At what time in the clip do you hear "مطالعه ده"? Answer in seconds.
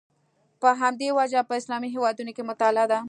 2.49-2.99